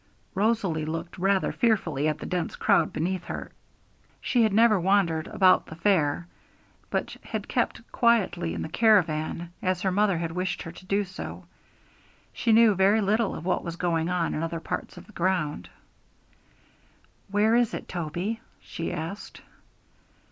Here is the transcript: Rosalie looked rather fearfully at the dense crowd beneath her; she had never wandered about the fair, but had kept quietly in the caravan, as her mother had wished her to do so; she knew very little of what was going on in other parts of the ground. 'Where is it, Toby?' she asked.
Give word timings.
Rosalie 0.33 0.83
looked 0.87 1.19
rather 1.19 1.51
fearfully 1.51 2.07
at 2.07 2.17
the 2.17 2.25
dense 2.25 2.55
crowd 2.55 2.91
beneath 2.91 3.25
her; 3.25 3.51
she 4.19 4.41
had 4.41 4.51
never 4.51 4.79
wandered 4.79 5.27
about 5.27 5.67
the 5.67 5.75
fair, 5.75 6.27
but 6.89 7.15
had 7.23 7.47
kept 7.47 7.83
quietly 7.91 8.55
in 8.55 8.63
the 8.63 8.67
caravan, 8.67 9.53
as 9.61 9.83
her 9.83 9.91
mother 9.91 10.17
had 10.17 10.31
wished 10.31 10.63
her 10.63 10.71
to 10.71 10.85
do 10.87 11.03
so; 11.03 11.45
she 12.33 12.51
knew 12.51 12.73
very 12.73 12.99
little 13.01 13.35
of 13.35 13.45
what 13.45 13.63
was 13.63 13.75
going 13.75 14.09
on 14.09 14.33
in 14.33 14.41
other 14.41 14.59
parts 14.59 14.97
of 14.97 15.05
the 15.05 15.13
ground. 15.13 15.69
'Where 17.29 17.53
is 17.55 17.75
it, 17.75 17.87
Toby?' 17.87 18.39
she 18.59 18.91
asked. 18.91 19.43